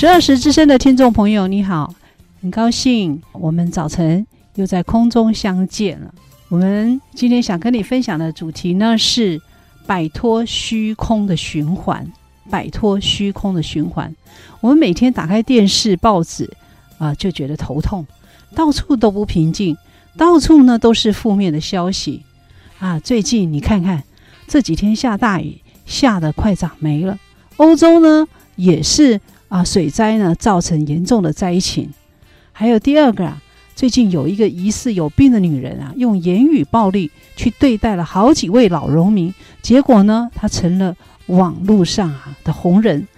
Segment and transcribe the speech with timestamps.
[0.00, 1.94] 十二时之声的听众朋友，你好，
[2.40, 6.14] 很高兴我们早晨又在空中相见了。
[6.48, 9.38] 我们今天想跟你分享的主题呢，是
[9.86, 12.10] 摆脱虚空的循环。
[12.48, 14.16] 摆脱虚空的循环，
[14.62, 16.50] 我们每天打开电视、报纸
[16.96, 18.06] 啊、就觉得头痛，
[18.54, 19.76] 到处都不平静，
[20.16, 22.22] 到处呢都是负面的消息
[22.78, 22.98] 啊。
[22.98, 24.02] 最近你看看，
[24.48, 27.18] 这几天下大雨，下得快长霉了。
[27.58, 29.20] 欧洲呢也是。
[29.50, 31.90] 啊，水灾呢造成严重的灾情，
[32.52, 33.42] 还有第二个啊，
[33.74, 43.08] 最近有一个疑似有病的女人啊，用言语暴力去对待了好几位老农民，结果呢，她成了网络上啊的红人，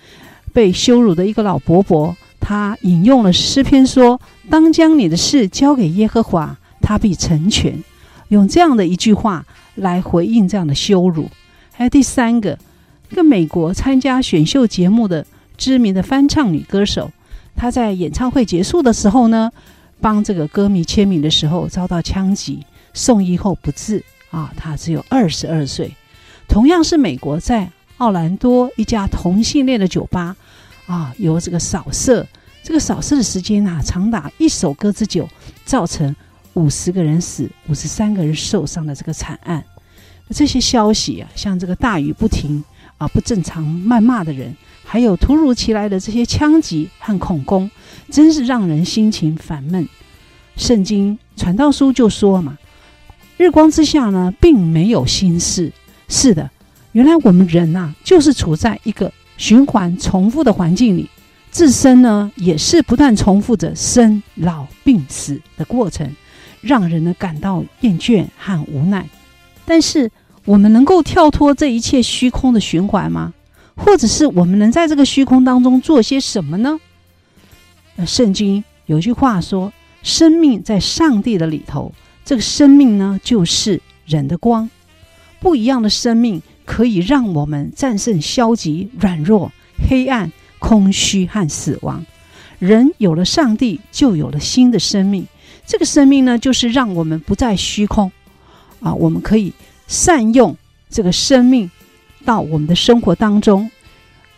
[0.54, 7.78] 被羞辱的一个老伯伯，他引用了诗篇说：“当将你的事交给耶和华，他必成全。”
[8.28, 9.44] 用这样的一句话
[9.74, 11.28] 来回应这样的羞辱。
[11.72, 12.58] 还有第三个，
[13.10, 15.26] 一个美国参加选秀节目的。
[15.56, 17.10] 知名的翻唱女歌手，
[17.54, 19.50] 她在演唱会结束的时候呢，
[20.00, 24.52] 帮这个歌迷签名的时候遭到枪击，送医后不治啊。
[24.56, 25.94] 她只有二十二岁。
[26.48, 30.36] 同样是美国，在奥兰多一家同性恋的酒吧
[30.86, 32.26] 啊，有这个扫射，
[32.62, 35.28] 这个扫射的时间啊长达一首歌之久，
[35.64, 36.14] 造成
[36.54, 39.64] 五十个人死、五十三个人受伤的这个惨案。
[40.30, 42.62] 这些消息啊，像这个大雨不停
[43.02, 44.54] 啊，不正常谩骂的人。
[44.84, 47.70] 还有突如其来的这些枪击和恐攻，
[48.10, 49.88] 真是让人心情烦闷。
[50.56, 52.58] 圣经传道书就说嘛
[53.38, 55.72] ：“日光之下呢，并没有新事。”
[56.08, 56.50] 是的，
[56.92, 61.08] 原来我们人呐、啊，就是处在一个循环重复的环境里，
[61.50, 66.14] 自身呢也是不断重复着生老病死的过程，
[66.60, 69.08] 让人呢感到厌倦和无奈。
[69.64, 70.10] 但是，
[70.44, 73.32] 我们能够跳脱这一切虚空的循环吗？
[73.74, 76.78] 或者是我们能在这个虚空当中做些什么呢？
[77.96, 79.72] 那圣经有句话说
[80.02, 81.92] ：“生命在上帝的里头，
[82.24, 84.68] 这个生命呢，就是人的光。
[85.40, 89.50] 不一样的生命可以让我们战胜消极、软弱、
[89.88, 92.04] 黑暗、空虚和死亡。
[92.58, 95.26] 人有了上帝，就有了新的生命。
[95.66, 98.12] 这个生命呢，就是让我们不再虚空
[98.80, 99.52] 啊，我们可以
[99.92, 100.56] 善用
[100.88, 101.70] 这个生命。”
[102.24, 103.68] 到我们的生活当中，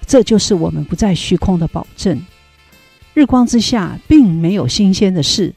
[0.06, 2.19] 这就是我们不再虚空的保证。
[3.12, 5.53] 日光之下，并没有新鲜的事，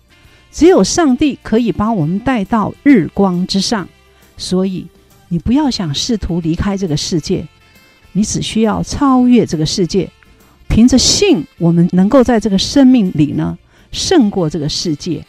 [0.51, 3.87] 只有上帝可以把我们带到日光之上。
[4.35, 4.85] 所以，
[5.29, 7.47] 你不要想试图离开这个世界，
[8.11, 10.09] 你只需要超越这个世界。
[10.67, 13.57] 凭着信，我们能够在这个生命里呢，
[13.93, 15.25] 胜过这个世界。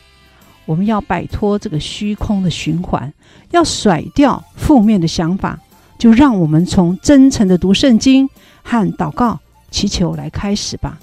[0.69, 3.11] 我们要摆脱这个虚空的循环，
[3.53, 5.59] 要甩掉负面的想法。
[5.99, 8.29] 就让我们从真诚的读圣经
[8.63, 9.41] 和祷告
[9.71, 11.01] 祈求来开始吧。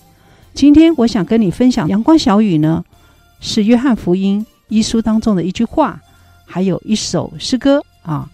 [0.53, 2.85] 今天我想跟你分享阳光小语呢，
[3.41, 5.99] 是约翰福音一书当中的一句话，
[6.45, 8.29] 还有一首诗歌啊。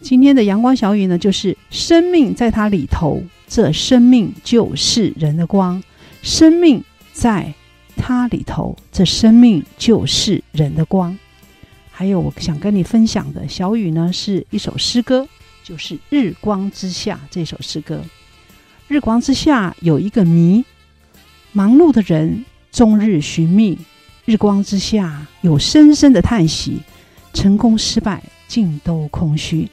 [0.00, 5.82] 今天的阳光小语呢，就是生命在它里头，这生命就是人的光。
[6.22, 7.52] 生命在
[7.98, 11.18] 它里头，这生命就是人的光。
[11.90, 15.28] 还有我想跟你分享的小雨呢，是一首诗歌。
[15.64, 18.02] 就是《日光之下》这首诗歌。
[18.86, 20.64] 日光之下有一个谜，
[21.52, 23.76] 忙碌的人终日寻觅；
[24.24, 26.80] 日光之下有深深的叹息，
[27.34, 29.68] 成功失败尽都空虚。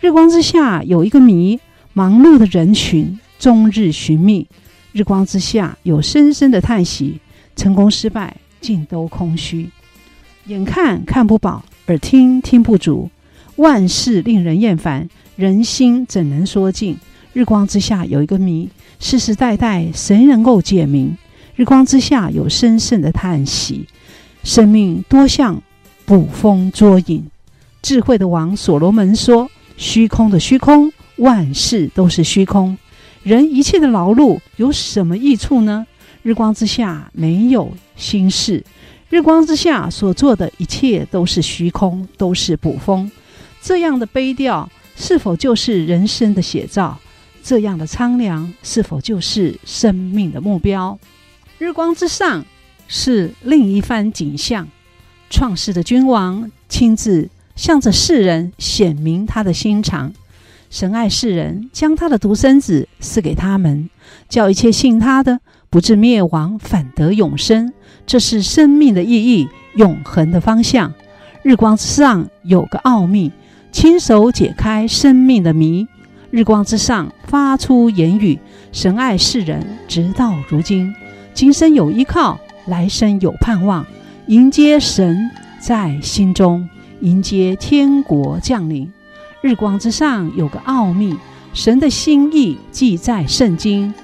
[0.00, 1.58] 日光之下有一个谜，
[1.94, 4.46] 忙碌的人群终日寻觅；
[4.92, 7.18] 日光之下有深深的叹息，
[7.56, 9.70] 成功失败尽都空虚。
[10.46, 13.10] 眼看看不饱，耳听听不足，
[13.56, 15.08] 万事令人厌烦。
[15.36, 16.98] 人心怎能说尽？
[17.32, 18.68] 日光之下有一个谜，
[18.98, 21.16] 世世代代谁能够解明？
[21.54, 23.86] 日光之下有深深的叹息，
[24.42, 25.62] 生命多像
[26.04, 27.30] 捕风捉影。
[27.82, 32.76] 智慧的王所罗门说：“虚空的虚空，万事都是虚空。
[33.22, 35.86] 人一切的劳碌有什么益处呢？
[36.22, 38.64] 日光之下没有心事，
[39.08, 43.10] 日光之下所做的一切都是虚空，都是捕风。
[43.62, 46.98] 这样的悲调。”是否就是人生的写照？
[47.42, 50.98] 这样的苍凉，是否就是生命的目标？
[51.56, 52.44] 日光之上
[52.86, 54.68] 是另一番景象。
[55.30, 60.12] 创世的君王亲自向着世人显明他的心肠。
[60.68, 63.88] 神爱世人，将他的独生子赐给他们，
[64.28, 65.40] 叫一切信他的
[65.70, 67.72] 不至灭亡，反得永生。
[68.04, 70.92] 这是生命的意义，永恒的方向。
[71.44, 73.30] 日光之上有个奥秘，
[73.70, 75.86] 亲手解开生命的谜。
[76.32, 78.36] 日光之上发出言语，
[78.72, 80.92] 神爱世人，直到如今。
[81.32, 83.86] 今生有依靠，来生有盼望。
[84.26, 85.30] 迎接神
[85.60, 86.68] 在心中，
[87.00, 88.92] 迎接天国降临。
[89.40, 91.16] 日光之上有个奥秘，
[91.54, 93.94] 神的心意记在圣经。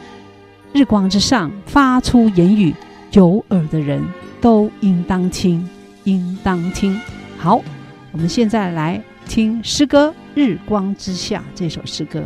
[0.77, 2.75] 日光之上发出言语，
[3.13, 4.05] 有耳的人
[4.43, 5.67] 都应当听，
[6.05, 7.01] 应当听。
[7.39, 7.63] 好，
[8.13, 12.23] 我们现在来听诗歌《日光之下》这首诗歌。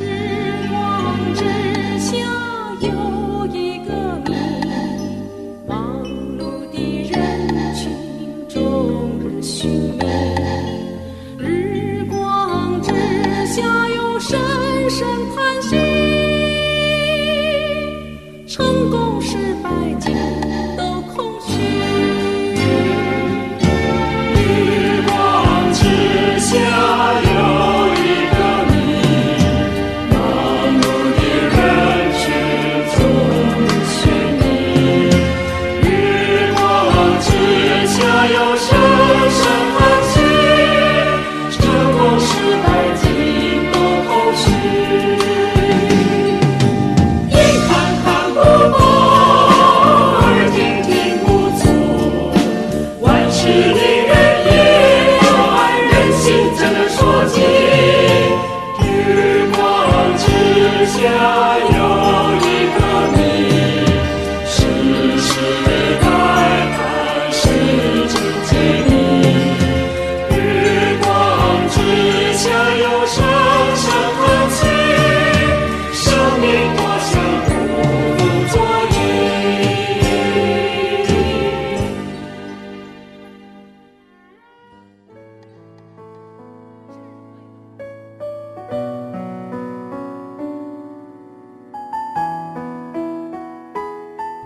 [0.00, 1.44] 日光之
[1.98, 2.16] 下，
[2.80, 3.92] 有一个
[4.24, 4.32] 你。
[11.38, 12.94] 日光之
[13.46, 14.40] 下，有深
[14.88, 15.06] 深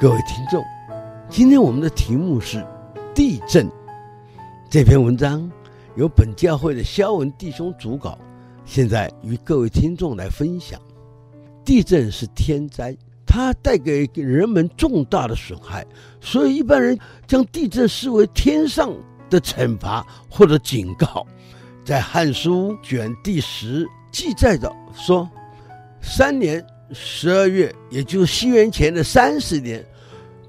[0.00, 0.64] 各位听众，
[1.28, 2.64] 今天我们的题目是
[3.12, 3.68] 地震。
[4.70, 5.50] 这篇文章
[5.96, 8.16] 由本教会的肖文弟兄主稿，
[8.64, 10.80] 现在与各位听众来分享。
[11.64, 12.96] 地震是天灾，
[13.26, 15.84] 它带给人们重大的损害，
[16.20, 16.96] 所以一般人
[17.26, 18.94] 将地震视为天上
[19.28, 21.26] 的惩罚或者警告。
[21.84, 25.28] 在《汉书》卷第十记载着说，
[26.00, 26.64] 三年。
[26.90, 29.84] 十二月，也就是西元前的三十年，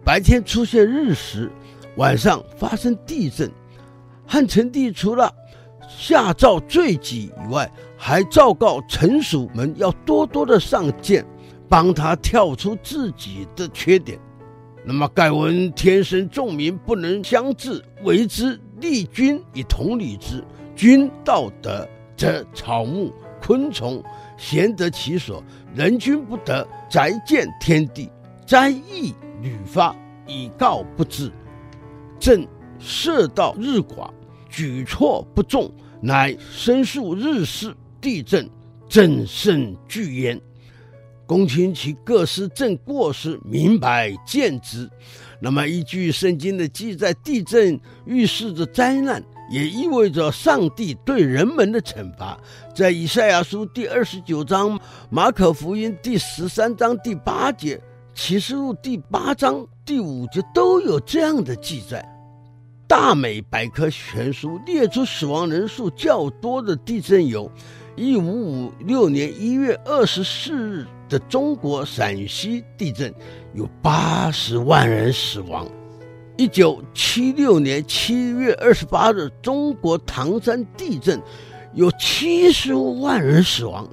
[0.09, 1.51] 白天出现日食，
[1.97, 3.47] 晚上发生地震。
[4.25, 5.31] 汉成帝除了
[5.87, 11.23] 下诏罪己以外，还诏告臣属们要多多的上谏，
[11.69, 14.19] 帮他跳出自己的缺点。
[14.83, 20.43] 那么盖闻天生众民不能相治，为之立君以同理之。
[20.75, 21.87] 君道德，
[22.17, 24.03] 则草木昆虫
[24.39, 25.43] 咸得其所。
[25.75, 28.09] 人君不得，宅见天地，
[28.47, 29.95] 灾异屡发，
[30.27, 31.31] 以告不治。
[32.19, 32.47] 朕
[32.79, 34.09] 设道日寡，
[34.49, 38.49] 举措不重，乃申诉日事地震，
[38.87, 40.39] 朕甚惧焉。
[41.25, 44.89] 公卿其各司朕过失，明白见之。
[45.39, 49.23] 那么依据圣经的记载，地震预示着灾难。
[49.51, 52.39] 也意味着上帝对人们的惩罚，
[52.75, 54.79] 在以赛亚书第二十九章、
[55.09, 57.81] 马可福音第十三章第八节、
[58.21, 62.05] 启示录第八章第五节都有这样的记载。
[62.85, 67.49] 大美百科全书列出死亡人数较多的地震有：
[67.95, 73.11] 一五五六年一月二十四日的中国陕西地震，
[73.53, 75.65] 有八十万人死亡。
[76.35, 81.21] 一九七六年七月二十八日，中国唐山地震，
[81.73, 83.87] 有七十万人死亡。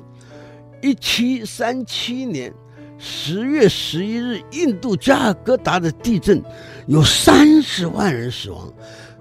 [0.83, 2.53] 一七三七年
[2.99, 6.43] 十月十一日，印度加尔各答的地震，
[6.87, 8.73] 有三十万人死亡。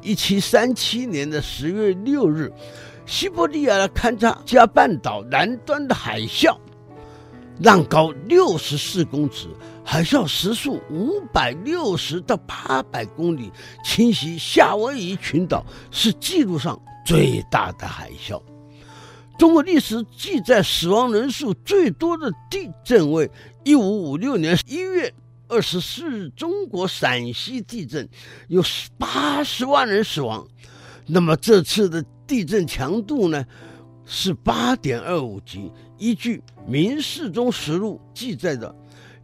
[0.02, 2.52] 一七三七年的十月六日，
[3.06, 6.56] 西伯利亚的堪察加半岛南端的海啸，
[7.60, 9.48] 浪高六十四公尺。
[9.84, 13.52] 海啸时速五百六十到八百公里，
[13.84, 18.42] 侵袭夏威夷群岛，是记录上最大的海啸。
[19.38, 23.30] 中国历史记载死亡人数最多的地震为
[23.66, 25.12] 一五五六年一月
[25.48, 28.08] 二十四日，中国陕西地震，
[28.48, 28.64] 有
[28.96, 30.48] 八十万人死亡。
[31.08, 33.44] 那么这次的地震强度呢，
[34.06, 35.72] 是八点二五级。
[35.98, 38.74] 依据《明世宗实录》记载的，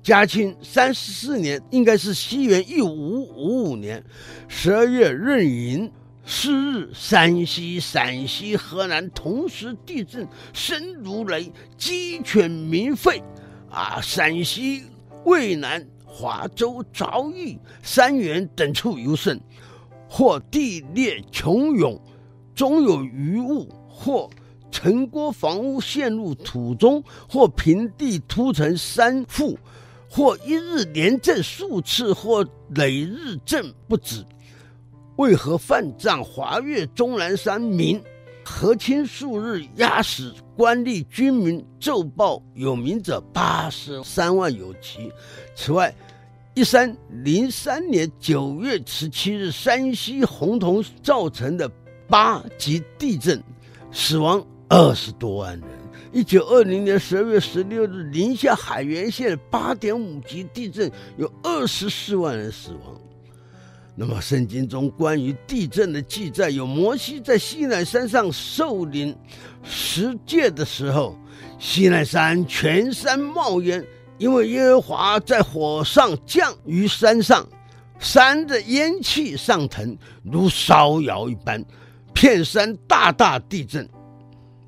[0.01, 4.03] 嘉庆三十四年，应该是西元一五五五年
[4.47, 5.91] 十二月壬寅。
[6.23, 13.21] 是日，山西、陕西、河南同时地震，声如雷，鸡犬鸣吠。
[13.71, 14.83] 啊，陕西
[15.23, 19.39] 渭南、华州、昭义、三原等处尤甚，
[20.09, 21.99] 或地裂穹涌，
[22.53, 24.29] 中有余物；或
[24.69, 29.55] 城郭房屋陷入土中；或平地突成山腹；
[30.09, 34.25] 或一日连震数次；或累日震不止。
[35.17, 38.01] 为何犯障华岳终南山民
[38.43, 45.11] 和亲数日压死官吏军民奏报有名者八十三万有奇。
[45.55, 45.91] 此外，
[46.53, 51.67] 一三零三年九月十七日山西洪洞造成的
[52.07, 53.41] 八级地震，
[53.91, 55.67] 死亡二十多万人。
[56.13, 63.01] 一九二零年十二月十六日宁夏海原县八点五级地震，有二十四万人死亡。
[63.93, 69.15] 那么，圣经中关于地震的记载有：摩西在西奈山上受领
[69.63, 71.15] 十诫的时候，
[71.59, 73.85] 西奈山全山冒烟，
[74.17, 77.45] 因为耶和华在火上降于山上，
[77.99, 81.63] 山的烟气上腾，如烧窑一般，
[82.13, 83.87] 片山大大地震。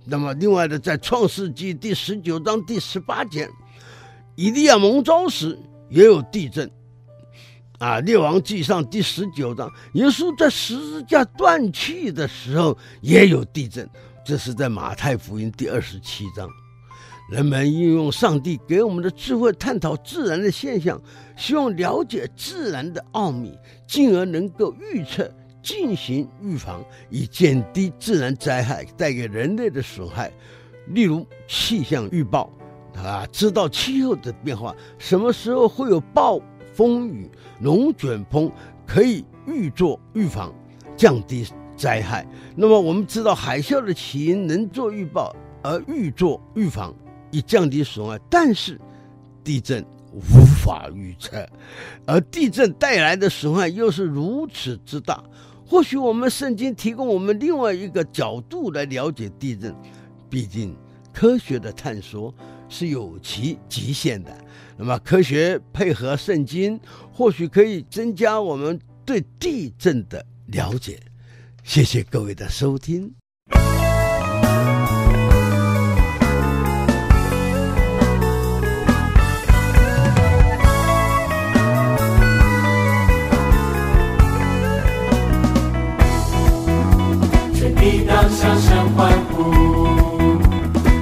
[0.05, 3.49] 那么，另外的，在创世纪第十九章第十八节，
[4.35, 5.57] 以利亚蒙召时
[5.89, 6.69] 也有地震。
[7.83, 13.85] 啊，《列王纪上》第十九章，耶稣在十字架断气的时候也有地震。
[14.23, 16.47] 这是在马太福音第二十七章。
[17.29, 20.97] 人们运用上帝给我们的智慧，探讨自然的现象，
[21.35, 23.53] 希望了解自然的奥秘，
[23.85, 25.29] 进而能够预测、
[25.61, 30.31] 进行预防，以减低自然灾害带给人类的损害。
[30.87, 32.49] 例如气象预报，
[32.95, 36.39] 啊，知道气候的变化，什么时候会有暴
[36.73, 37.29] 风雨。
[37.61, 38.51] 龙卷风
[38.85, 40.53] 可以预做预防，
[40.97, 42.25] 降低灾害。
[42.55, 46.93] 那么我们知道海啸的起因能做预报，而预做预防
[47.31, 48.19] 以降低损害。
[48.29, 48.79] 但是
[49.43, 50.19] 地震无
[50.63, 51.47] 法预测，
[52.05, 55.23] 而地震带来的损害又是如此之大。
[55.65, 59.73] 或许我们圣经提供我们另外一个角度来了解地震。
[60.29, 60.75] 毕竟
[61.11, 62.33] 科学的探索
[62.67, 64.35] 是有其极限的。
[64.85, 66.77] 那么科学配合圣经，
[67.13, 70.99] 或许可以增加我们对地震的了解。
[71.63, 73.13] 谢谢各位的收听。
[87.79, 89.49] 地当响声欢呼，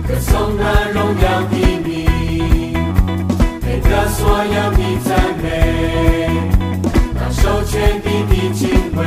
[0.08, 1.61] 歌颂那荣耀。
[4.08, 5.10] 所有的赞
[5.42, 5.46] 美，
[7.20, 9.02] 当受全地的敬畏，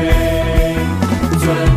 [1.39, 1.74] 尊。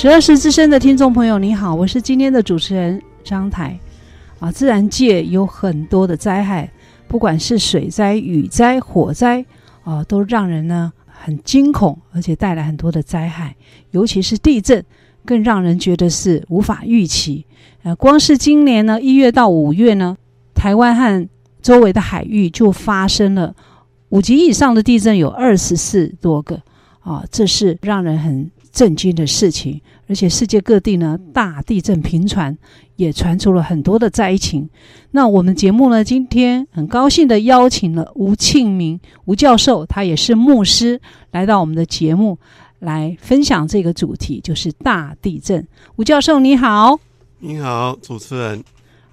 [0.00, 3.78] 十二时之声的听众朋友，你好，我是今天的主持人张台。
[4.38, 6.72] 啊，自然界有很多的灾害，
[7.06, 9.44] 不管是水灾、雨灾、火灾，
[9.84, 13.54] 啊，都让人呢很惊恐，而且带来很多的灾害。
[13.90, 14.82] 尤其是地震，
[15.26, 17.44] 更让人觉得是无法预期。
[17.82, 20.16] 呃，光是今年呢，一月到五月呢，
[20.54, 21.28] 台湾和
[21.60, 23.54] 周围的海域就发生了
[24.08, 26.58] 五级以上的地震，有二十四多个。
[27.00, 32.56] 啊，这是让人很震惊的事情，而且世界各地呢大地震频传，
[32.96, 34.68] 也传出了很多的灾情。
[35.10, 41.00] 那我们节目呢，今天很高兴的邀请了吴庆明吴教授，他也是牧师，
[41.32, 42.38] 来到我们的节目
[42.78, 45.66] 来分享这个主题，就是大地震。
[45.96, 46.98] 吴教授你好，
[47.40, 48.62] 你好，主持人。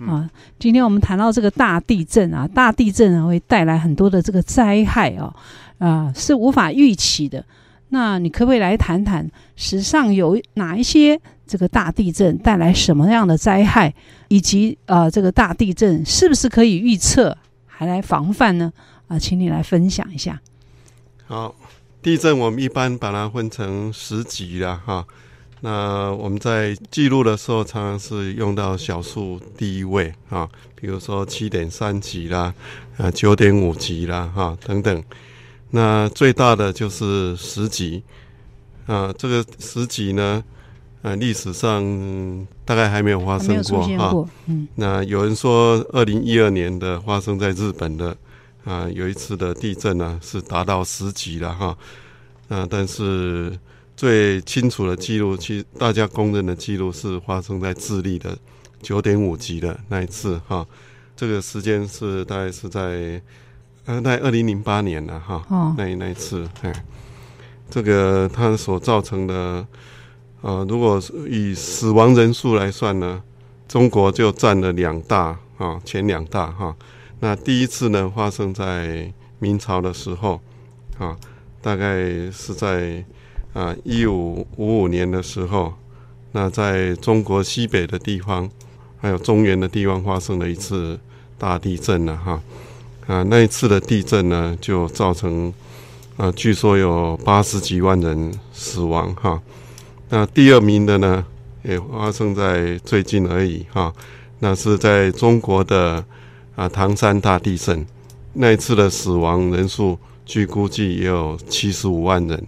[0.06, 5.34] 啊，今天我们谈到这个大地震啊，大地震呢会带来很多的这个灾害哦，
[5.80, 7.44] 啊，是无法预期的。
[7.90, 13.94] 那你可不可以来谈谈史上有哪一些这个大地震带来什么样的灾害，
[14.28, 18.74] 以及呃这个大地震是不是可以预测，还来防范呢？
[19.08, 20.42] 啊、请你来分享一下。
[21.28, 21.56] 好，
[22.02, 25.06] 地震我们一般把它分成十级啦，哈。
[25.62, 32.54] 那我们在记录的时候，常常是用到小数第一位啊，比如说七点三级啦，
[32.98, 35.04] 啊九点五级啦，哈等等。
[35.70, 38.02] 那最大的就是十级
[38.86, 40.42] 啊，这个十级呢，
[41.02, 44.30] 呃，历史上大概还没有发生过哈。
[44.46, 48.16] 嗯，那有人说，二零一二年的发生在日本的
[48.64, 51.78] 啊，有一次的地震呢，啊，是达到十级了哈。
[52.48, 53.52] 啊，但是
[53.98, 58.38] 最清楚的记录，其实大家公认的记录是发生在智利的
[58.82, 60.66] 九点五级的那一次哈。
[61.14, 63.22] 这个时间是大概是在。
[63.88, 66.74] 呃，在二零零八年了哈，哦、那那一次，哎，
[67.70, 69.66] 这个它所造成的，
[70.42, 73.24] 呃，如果以死亡人数来算呢，
[73.66, 76.76] 中国就占了两大啊，前两大哈。
[77.22, 80.42] 那第一次呢，发生在明朝的时候，
[80.98, 81.16] 啊，
[81.62, 81.96] 大概
[82.30, 83.06] 是在
[83.54, 85.74] 啊一五五五年的时候，
[86.34, 88.50] 那在中国西北的地方，
[88.98, 91.00] 还有中原的地方发生了一次
[91.38, 92.42] 大地震了哈。
[93.08, 95.52] 啊，那一次的地震呢，就造成
[96.18, 99.42] 啊，据说有八十几万人死亡哈。
[100.10, 101.26] 那第二名的呢，
[101.64, 103.94] 也发生在最近而已哈。
[104.40, 106.04] 那是在中国的
[106.56, 107.86] 啊唐山大地震，
[108.34, 112.46] 那一次的死亡人数据估计也有七十五万人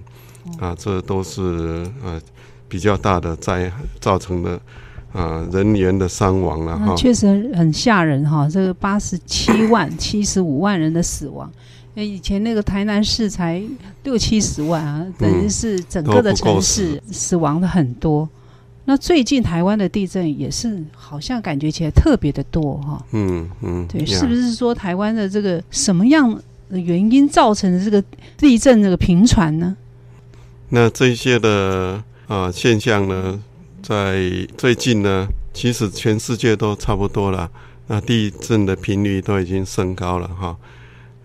[0.59, 2.19] 啊，这都是啊
[2.67, 4.59] 比较大的灾造成的。
[5.11, 8.47] 啊，人员的伤亡了哈，确实很吓人哈。
[8.47, 11.51] 这个八十七万、七十五万人的死亡，
[11.95, 13.61] 以前那个台南市才
[14.03, 18.21] 六七十万啊，等于是整个的城市死亡的很多。
[18.21, 18.29] 嗯、
[18.85, 23.03] 那最近台湾的地震也是，好像感觉起来特别的多哈。
[23.11, 26.31] 嗯嗯，对，是不是说台湾的这个什么样
[26.69, 28.03] 的原因造成的这个
[28.37, 29.75] 地震这个频传呢？
[30.69, 33.41] 那这些的啊现象呢？
[33.89, 37.49] 在最近呢，其实全世界都差不多了。
[37.87, 40.55] 那地震的频率都已经升高了哈。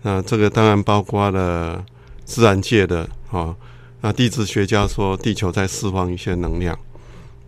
[0.01, 1.85] 那这个当然包括了
[2.23, 3.55] 自然界的哈。
[4.01, 6.75] 那地质学家说地球在释放一些能量。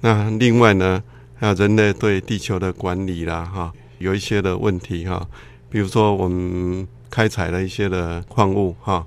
[0.01, 1.01] 那另外呢，
[1.33, 5.27] 还有人类对地球的管理啦哈，有一些的问题哈。
[5.71, 9.03] 比如说我们开采了一些的矿物哈，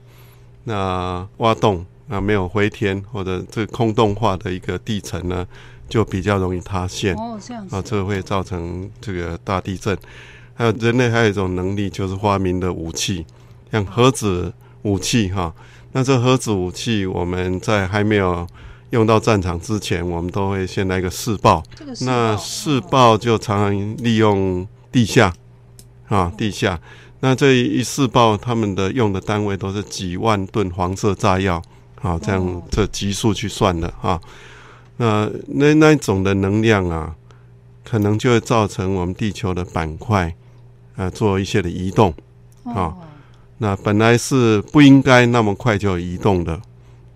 [0.64, 5.46] 那挖洞啊没有回填或者这空洞化的一个地层呢，
[5.90, 9.98] 就比较容易塌陷哦，这样啊，这会造成这个大地震。
[10.54, 13.26] 还有人类还有一种能力，就是发明的武器，
[13.72, 15.52] 像核子武器哈。
[15.92, 18.46] 那这核子武器，我们在还没有
[18.90, 21.62] 用到战场之前，我们都会先来个试爆。
[21.74, 25.32] 这个试爆那试爆就常常利用地下
[26.08, 26.78] 啊，地下。
[27.20, 31.60] 那这一试爆，他们的用的单位都是几万吨黄色炸药
[32.02, 34.20] 啊，这样这级数去算的啊。
[35.00, 37.16] 那那那种的能量啊，
[37.82, 40.36] 可能就会造成我们地球的板块。
[40.96, 42.12] 啊，做一些的移动，
[42.64, 42.96] 啊、哦，
[43.56, 46.60] 那本来是不应该那么快就移动的，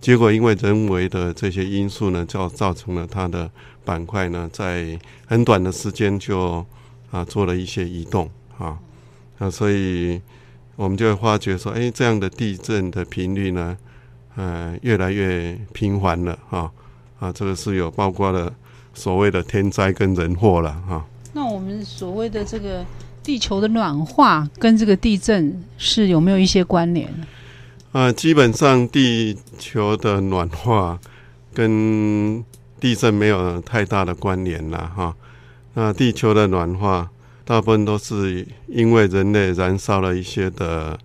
[0.00, 3.50] 结果因为人为的这些因素呢，造造成了它的
[3.84, 6.64] 板块呢，在很短的时间就
[7.10, 8.78] 啊做了一些移动，啊，
[9.36, 10.18] 那，所以
[10.76, 13.76] 我们就会发觉说，哎，这样的地震的频率呢，
[14.36, 16.72] 呃，越来越频繁了，哈，
[17.24, 18.52] 啊，这个是有包括了
[18.92, 21.04] 所谓的天灾跟人祸了，哈。
[21.32, 22.84] 那我们所谓的这个。
[23.24, 27.10] 地球的暖化跟这个地震是有没有一些关联？
[27.92, 31.00] 啊，基本上地球的暖化
[31.54, 32.44] 跟
[32.78, 35.16] 地震没有太大的关联了哈。
[35.72, 37.08] 那地球的暖化
[37.46, 40.98] 大部分都是因为人类燃烧了一些的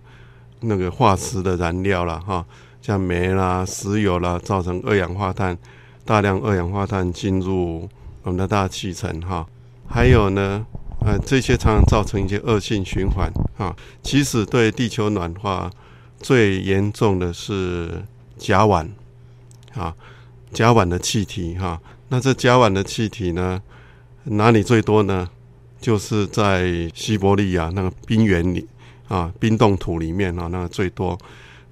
[0.60, 2.44] 那个化石的燃料了哈，
[2.82, 5.56] 像煤啦、石油啦，造成二氧化碳
[6.04, 7.88] 大量二氧化碳进入
[8.22, 9.46] 我们的大气层哈。
[9.88, 10.66] 还有呢。
[11.02, 13.74] 呃，这些常常造成一些恶性循环啊。
[14.02, 15.70] 其实对地球暖化
[16.20, 18.04] 最严重的是
[18.36, 18.86] 甲烷
[19.72, 19.96] 啊，
[20.52, 23.62] 甲烷的气体哈、那这甲烷的气体呢，
[24.24, 25.26] 哪里最多呢？
[25.80, 28.68] 就是在西伯利亚那个冰原里
[29.08, 31.18] 啊，冰冻土里面啊，那个最多。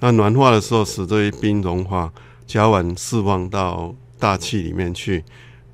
[0.00, 2.10] 那暖化的时候，使这些冰融化，
[2.46, 5.24] 甲烷释放到大气里面去，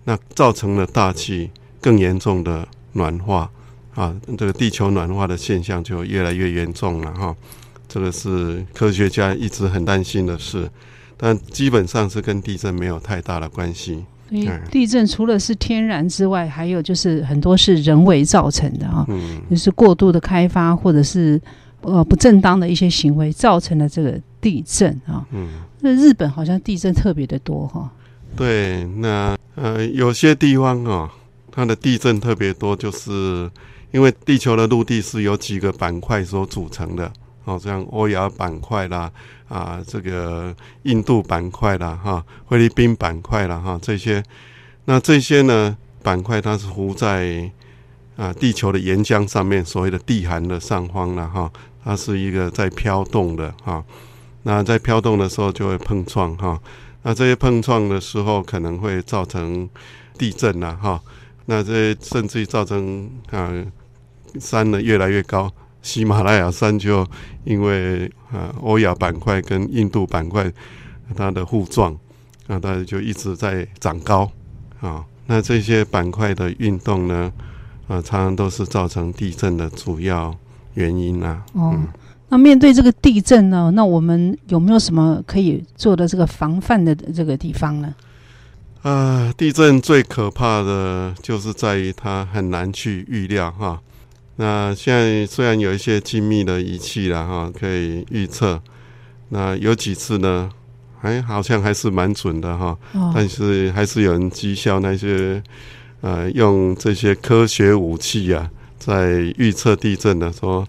[0.05, 2.67] 那造成了大气更严重的。
[2.97, 3.51] 暖化
[3.97, 7.35] 啊，这个地球暖化的现象就越来越严重了哈。
[7.89, 10.71] 这个是科学家一直很担心的事，
[11.17, 14.05] 但基本上是跟地震没有太大的关系。
[14.29, 21.43] 所以地震除了是天然之外，还有就是很多是人为造成的啊，嗯，就是过度的开发或者是
[21.81, 25.27] 呃不正当的一些行为造成了这个地震啊。
[25.33, 25.49] 嗯，
[25.81, 27.91] 那日本好像地震特别的多哈。
[28.37, 31.11] 对，那呃有些地方啊。
[31.57, 33.49] 它的地震特别多，就是
[33.93, 37.13] 因为地球的陆地是由几个板块所组成的，
[37.45, 39.09] 哦，像欧亚板块啦，
[39.49, 44.21] 啊，这个印度板块啦，哈，菲律宾板块啦，哈，这些，
[44.87, 47.49] 那这些呢板块它是浮在
[48.17, 51.49] 啊地球的岩浆上面，所谓的地函的上方了，哈，
[51.85, 53.85] 它是一个在飘动的，哈，
[54.43, 56.61] 那在飘动的时候就会碰撞，哈，
[57.05, 59.69] 那这些碰撞的时候可能会造成
[60.19, 61.01] 地震了，哈。
[61.47, 63.53] 那这甚至于造成啊
[64.41, 67.07] 山呢越来越高，喜马拉雅山就
[67.45, 70.51] 因为啊欧亚板块跟印度板块
[71.15, 71.93] 它的互撞，
[72.47, 74.31] 啊它就一直在长高
[74.81, 75.05] 啊。
[75.27, 77.31] 那这些板块的运动呢，
[77.87, 80.35] 啊常常都是造成地震的主要
[80.73, 81.45] 原因啊。
[81.53, 81.89] 哦，嗯、
[82.31, 87.95] 那面对这个地震呢，那我们有没有什么可以做的这个防范的这个地方呢？
[88.83, 93.81] 啊，地震最可怕的就是在于它很难去预料哈。
[94.37, 98.61] 那现在虽然有一些精密的仪器了哈，可以预测，
[99.29, 100.51] 那有几次呢，
[101.03, 102.77] 哎，好像还是蛮准的哈。
[102.93, 105.41] 哦、但是还是有人讥笑那些
[106.01, 110.67] 呃用这些科学武器啊，在预测地震的，说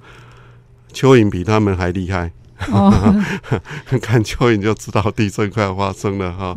[0.96, 2.32] 蚯蚓比他们还厉害。
[2.72, 2.90] 哦，
[4.02, 6.56] 看蚯蚓就知道地震快要发生了哈。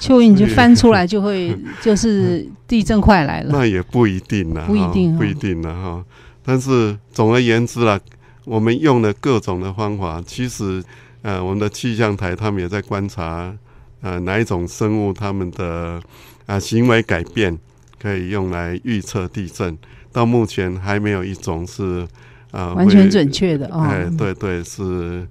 [0.00, 3.50] 蚯蚓就翻出来就会 就是地震快来了。
[3.52, 6.02] 那也不一定了，不一定，不一定了哈。
[6.42, 8.00] 但是总而言之啦，
[8.46, 10.82] 我们用了各种的方法，其实
[11.20, 13.54] 呃，我们的气象台他们也在观察
[14.00, 16.00] 呃哪一种生物他们的
[16.46, 17.58] 啊行为改变
[18.00, 19.76] 可以用来预测地震。
[20.10, 22.08] 到目前还没有一种是。
[22.54, 25.26] 啊，完全准确的哦，哎，对对，是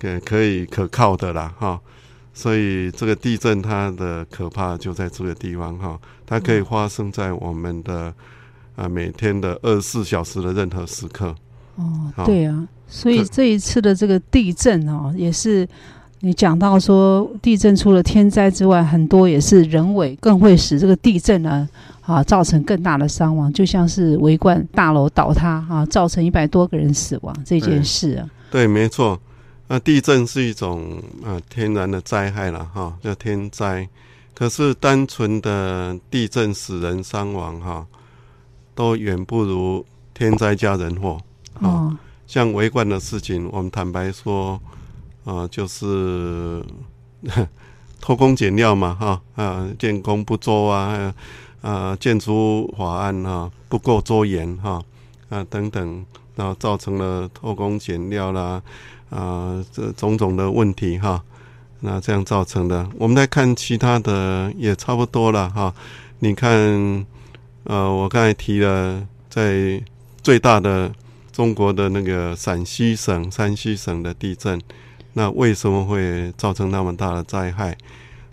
[0.00, 1.80] 可可以可靠的啦哈。
[2.32, 8.12] 所以这个地震它的可怕就在这个地方哈，它可以发生在我们的
[8.74, 11.32] 啊每天的二十四小时的任何时刻。
[11.76, 15.66] 哦，对啊，所以这一次的这个地震哦，也是
[16.20, 21.50] 你讲到说，地震除了天灾之外，很多也是人为，更会使这个地震呢。
[21.50, 21.68] 啊，
[22.26, 28.28] 造成更大的伤亡，就像是维冠大楼倒塌啊，造成一百多个人死亡这件事啊。
[28.50, 29.20] 对，没错。
[29.66, 33.88] 那地震是一种啊天然的灾害了哈，叫天灾。
[34.34, 37.86] 可是单纯的地震死人伤亡哈，
[38.74, 41.18] 都远不如天灾加人祸
[41.54, 41.62] 啊。
[41.62, 44.60] 哦，像围观的事情，我们坦白说，
[45.24, 46.62] 啊、呃，就是
[48.02, 51.14] 偷工减料嘛，哈啊，建工不周啊，
[51.64, 54.82] 啊，建筑法案啊不够周延哈
[55.30, 56.04] 啊等等，
[56.36, 58.60] 然后造成了偷工减料啦，
[59.08, 61.22] 啊，这种种的问题哈。
[61.80, 65.74] 那这样造成的，我们来看其他的也差不多了哈。
[66.18, 67.06] 你看，
[67.64, 69.82] 呃，我刚才提了，在
[70.22, 70.92] 最大的
[71.32, 74.60] 中国的那个陕西省、山西省的地震，
[75.14, 77.74] 那为什么会造成那么大的灾害？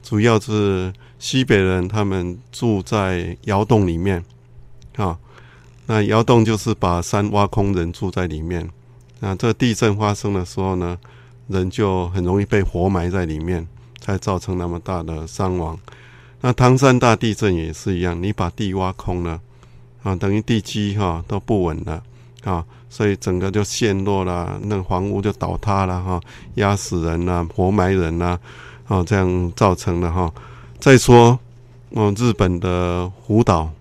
[0.04, 0.92] 主要是
[1.22, 4.26] 西北人他们住在窑洞里面，
[4.96, 5.16] 啊，
[5.86, 8.68] 那窑洞就是把山挖空，人住在里面。
[9.20, 10.98] 那这地震发生的时候呢，
[11.48, 13.68] 人就很容易被活埋在里面，
[14.00, 15.78] 才造成那么大的伤亡。
[16.42, 19.40] 那唐山大地震也是一样，你把地挖空了
[20.02, 22.02] 啊，等于地基哈、都不稳了
[22.44, 26.20] 啊，所以整个就陷落了，那个房屋就倒塌了哈，
[26.56, 28.40] 压死人呐、活埋人呐，
[28.88, 30.34] 啊，这样造成的哈、
[30.82, 31.40] 再说，
[31.92, 33.72] 哦，日本的福岛，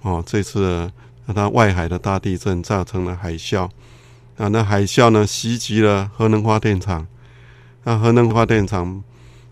[0.00, 0.90] 哦，这次
[1.26, 3.68] 它外海的大地震造成了海啸。
[4.38, 7.06] 啊，那海啸呢袭击了核能发电厂，
[7.84, 9.04] 那核能发电厂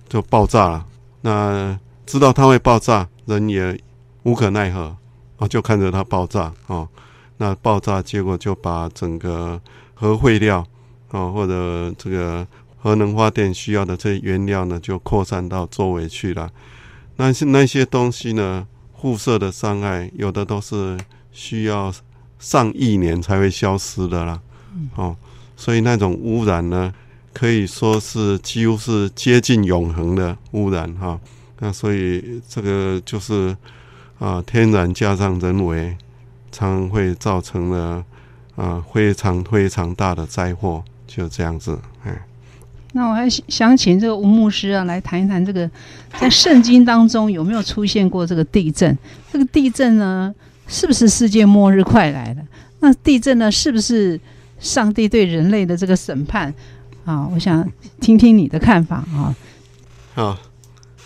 [0.09, 0.87] 就爆炸了。
[1.21, 3.79] 那知道它会爆炸，人也
[4.23, 4.97] 无可奈何
[5.37, 6.89] 啊，就看着它爆炸啊。
[7.37, 9.61] 那爆炸结果就把整个
[9.93, 10.67] 核废料
[11.11, 12.47] 啊，或者这个
[12.79, 16.51] 核能发电需要的这些原料呢，就扩散到周围去了。
[17.17, 18.67] 那些那些东西呢，
[19.01, 20.99] 辐射的伤害有的都是
[21.33, 21.93] 需要
[22.39, 24.41] 上亿年才会消失的啦。
[24.95, 25.17] 哦，
[25.57, 26.93] 所以那种污染呢，
[27.33, 31.21] 可以说是几乎是接近永恒的污染哈、哦。
[31.59, 33.57] 那所以这个就是
[34.19, 35.97] 啊、呃，天然加上人为，
[36.53, 38.05] 常会造成了
[38.57, 41.79] 啊非常非常大的灾祸，就这样子。
[42.05, 42.27] 哎，
[42.97, 45.71] 那我还想请这个吴牧师啊来谈一谈这个，
[46.19, 48.97] 在圣经当中有没有出现过这个地震？
[49.31, 50.35] 这个地震呢，
[50.67, 52.43] 是不是世界末日快来了？
[52.81, 54.19] 那地震呢，是不是？
[54.59, 56.53] 上帝对人类的这个审判
[57.05, 59.37] 啊，我想听听你的看法啊。
[60.15, 60.39] 好，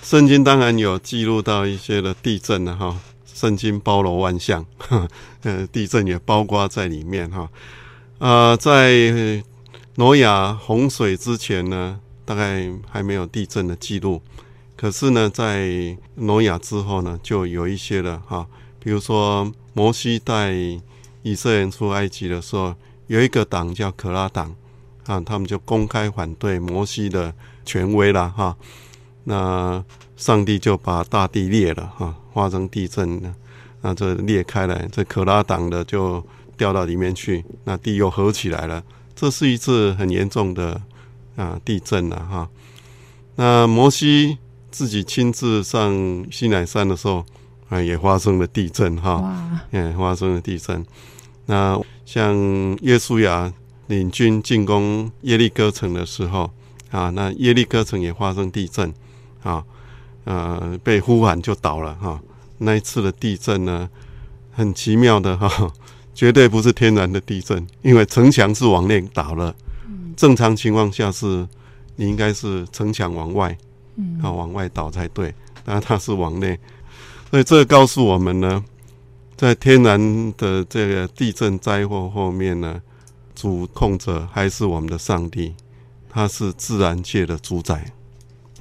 [0.05, 2.97] 圣经当然有记录到一些的地震了哈。
[3.35, 4.65] 圣经包罗万象，
[5.43, 7.51] 呃，地震也包括在里面哈。
[8.21, 9.43] 啊，在
[10.01, 14.23] 挪亚洪水之前呢，大概还没有地震的记录。
[14.75, 18.47] 可是呢，在挪亚之后呢，就有一些了哈。
[18.83, 20.55] 比如说摩西带
[21.23, 22.75] 以色列人出埃及的时候。
[23.09, 24.55] 有一个党叫可拉党，
[25.05, 27.35] 啊，他们就公开反对摩西的
[27.65, 28.57] 权威了哈。
[29.25, 29.85] 那
[30.17, 33.35] 上帝就把大地裂了哈，发生地震了，
[33.81, 36.25] 那这裂开来，这可拉党的就
[36.57, 38.81] 掉到里面去，那地又合起来了。
[39.21, 40.81] 这是一次很严重的
[41.37, 42.49] 啊地震了哈。
[43.37, 44.39] 那摩西
[44.71, 45.93] 自己亲自上
[46.33, 47.27] 西乃山的时候，
[47.69, 50.83] 啊，也发生了地震哈，也发生了地震。
[51.45, 52.35] 那像
[52.81, 53.53] 耶稣亚
[53.89, 56.51] 领军进攻耶利哥城的时候
[56.91, 58.91] 啊，那耶利哥城也发生地震
[59.43, 59.63] 啊，
[60.25, 62.19] 呃，被呼喊就倒了哈。
[62.57, 63.91] 那一次的地震呢，
[64.51, 65.71] 很奇妙的哈，
[66.15, 69.55] 绝对不是天然的地震，因为城墙是往内倒了。
[70.17, 71.47] 正常情况下是，
[71.97, 73.57] 你应该是城墙往外，
[74.23, 76.59] 啊，往外倒才对，但它是往内，
[77.31, 78.65] 所以这个告诉我们呢。
[79.37, 79.99] 在天然
[80.37, 82.79] 的这个地震灾祸后面呢，
[83.35, 85.55] 主控者还是我们的上帝，
[86.11, 87.83] 他是自然界的主宰。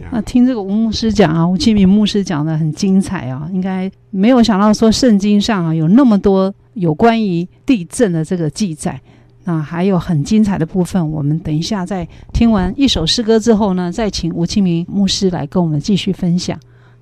[0.09, 8.99] 那听这个吴牧师讲啊，吴庆明牧师讲的很精彩啊，应该没有想到说圣经上啊有那么多有关于地震的这个记载，
[9.43, 11.11] 那还有很精彩的部分。
[11.11, 16.59] 我们等一下在听完一首诗歌之后呢，再请吴清明牧师来跟我们继续分享，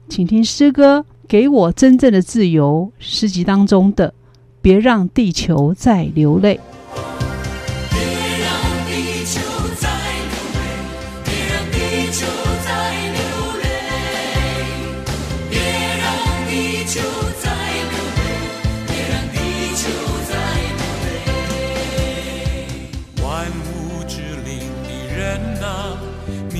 [0.09, 1.05] 请听诗歌。
[1.27, 4.13] 给我真正的自由，诗集当中的，
[4.61, 6.57] 别让地球再流泪。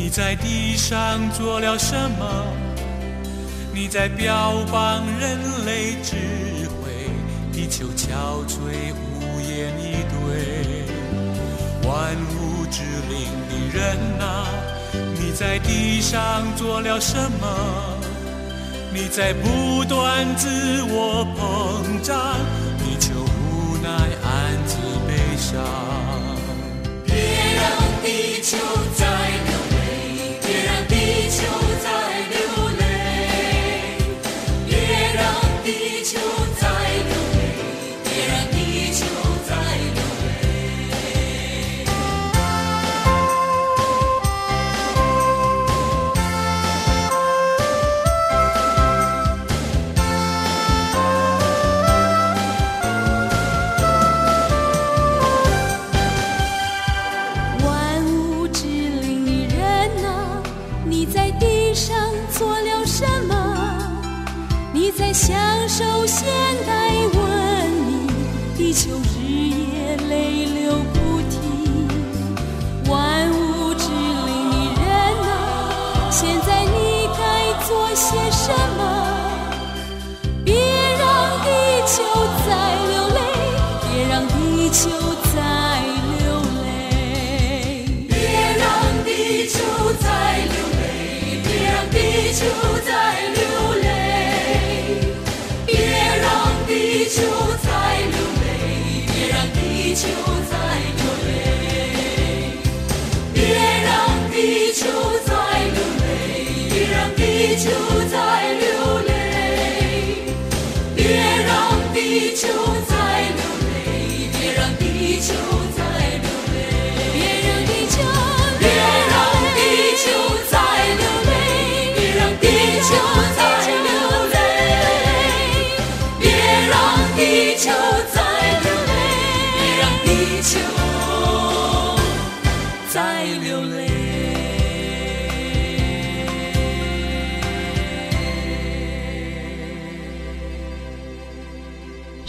[0.08, 2.26] 你在地上做了什么？
[3.74, 6.15] 你在标榜人类智
[6.70, 7.12] 慧，
[7.52, 8.08] 地球憔
[8.48, 10.86] 悴无言以对。
[11.86, 14.48] 万物之灵的人啊，
[15.20, 17.46] 你在地上做了什么？
[18.93, 20.48] 你在不断自
[20.84, 22.17] 我膨胀，
[22.80, 23.89] 地球无奈
[24.24, 25.36] 暗自悲。
[25.38, 25.62] 伤。
[27.04, 27.13] 别
[27.58, 27.65] 让
[28.02, 28.58] 地球
[28.96, 29.06] 再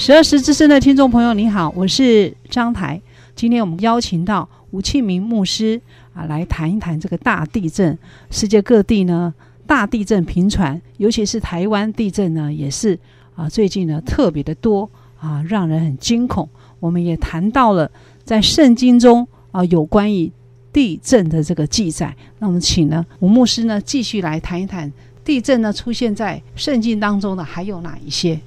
[0.09, 2.99] 十二时之声的听众朋友，你好，我是张台。
[3.37, 5.79] 今天我们邀请到吴庆明牧师
[6.15, 7.99] 啊，来谈一谈这个大地震。
[8.31, 9.35] 世界各地呢，
[9.67, 12.99] 大地震频传，尤其是台湾地震呢，也是
[13.35, 14.89] 啊，最近呢特别的多
[15.21, 16.49] 啊，让人很惊恐。
[16.81, 17.91] 我们也谈到了
[18.25, 20.33] 在圣经中啊，有关于
[20.73, 22.17] 地震的这个记载。
[22.39, 24.91] 那我们请呢吴牧师呢继续来谈一谈
[25.23, 28.41] 地震呢出现在圣经当中的还有哪一些？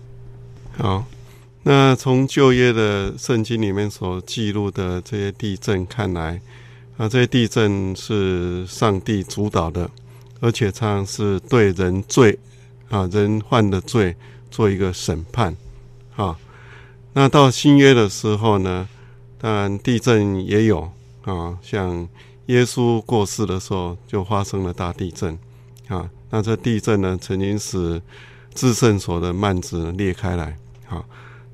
[0.72, 1.06] 好，
[1.64, 6.42] 那从旧约的圣经里面所记录的这些地震看来，
[6.98, 9.90] 啊，这些地震是上帝主导的，
[10.40, 12.40] 而且常常是对人罪
[12.90, 14.16] 啊，人犯的罪
[14.50, 15.56] 做一个审判，
[16.16, 16.36] 啊，
[17.14, 18.90] 那到新约的时候呢，
[19.38, 20.92] 当然地震也有
[21.24, 22.10] 啊，像
[22.48, 25.38] 耶稣过世的时候就发生了大地震，
[25.90, 28.02] 啊，那这地震呢，曾经使
[28.56, 30.58] 至圣所的幔子裂开来。
[30.90, 31.06] 啊，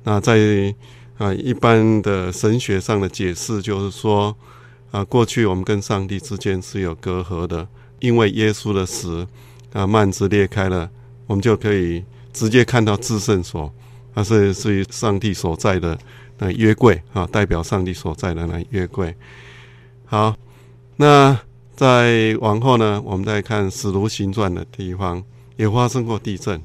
[0.08, 0.74] 那在
[1.18, 4.34] 啊一般的神学上的解释就是说，
[4.90, 7.68] 啊过去我们跟上帝之间是有隔阂的，
[8.00, 9.26] 因为耶稣的死，
[9.74, 10.88] 啊幔子裂开了，
[11.26, 13.70] 我们就可以直接看到至圣所，
[14.14, 15.98] 它是是上帝所在的
[16.38, 19.14] 那约柜啊，代表上帝所在的那约柜。
[20.06, 20.34] 好，
[20.96, 21.38] 那
[21.76, 25.22] 再往后呢，我们再看使徒行传的地方，
[25.58, 26.62] 也发生过地震，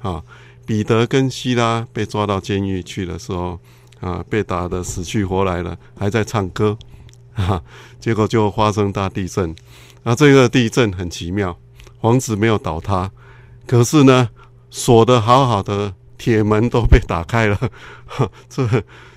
[0.00, 0.22] 啊。
[0.66, 3.58] 彼得跟希拉被抓到监狱去的时候，
[4.00, 6.76] 啊，被打得死去活来了，还在唱歌，
[7.34, 7.62] 啊，
[8.00, 9.54] 结果就发生大地震。
[10.02, 11.56] 那这个地震很奇妙，
[12.00, 13.10] 房子没有倒塌，
[13.66, 14.28] 可是呢，
[14.70, 17.56] 锁得好好的铁门都被打开了。
[18.06, 18.66] 哈，这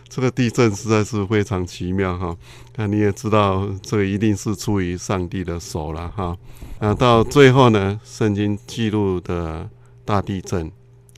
[0.10, 2.36] 这个地震实在是非常奇妙哈。
[2.76, 6.38] 那你也知道，这一定是出于上帝的手了哈。
[6.80, 9.70] 啊，到最后呢，圣经记录的
[10.06, 10.72] 大地震。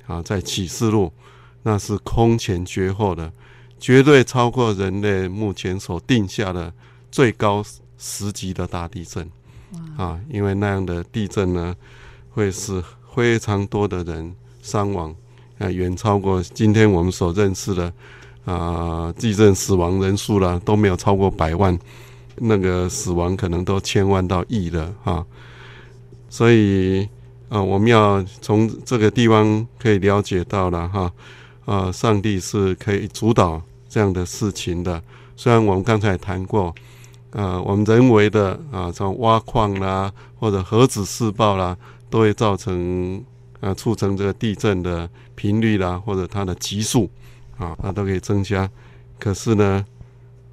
[0.10, 1.14] 啊，在启示录，
[1.62, 3.32] 那是空前绝后的，
[3.80, 6.74] 绝对超过人类目前所定下的
[7.12, 7.64] 最高
[8.00, 9.30] 十级的大地震。
[9.96, 11.76] 啊，因为那样的地震呢，
[12.32, 12.84] 会使
[13.14, 15.16] 非常多的人伤亡，
[15.60, 17.94] 啊，远超过今天我们所认识的
[18.46, 21.78] 啊，地震死亡人数了都没有超过百万，
[22.38, 25.24] 那个死亡可能都千万到亿了啊，
[26.30, 27.08] 所以。
[27.50, 31.12] 啊，我们要从这个地方可以了解到了哈，
[31.66, 35.02] 啊，上帝是可以主导这样的事情的。
[35.36, 36.74] 虽然我们刚才谈过，
[37.32, 41.76] 啊，我们人为的啊，从挖矿啦，或者核子试爆啦，
[42.08, 43.24] 都会造成
[43.62, 47.10] 啊，促成这个地震的频率啦，或者它的级数
[47.58, 48.70] 啊，它都可以增加。
[49.18, 49.84] 可是呢，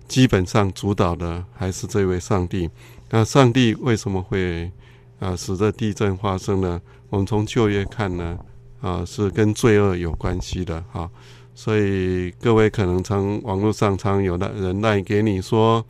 [0.09, 2.71] 基本上主导的还是这位上帝。
[3.11, 4.73] 那上帝为什么会？
[5.19, 6.81] 啊，使得地震发生呢？
[7.09, 8.39] 我们从旧约看呢，
[8.81, 11.09] 啊，是跟罪恶有关系的哈。
[11.55, 15.85] 所以各位可能常网络上常有的人赖给你说，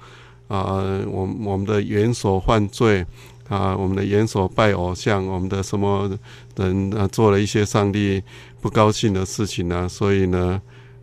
[0.47, 0.77] 啊、
[1.09, 3.05] 我我们的元首犯罪
[3.49, 6.09] 啊，我们的元首拜偶像，我们的什么
[6.55, 8.23] 人啊做了一些上帝
[8.61, 10.63] 不高兴的事情呢、所以呢，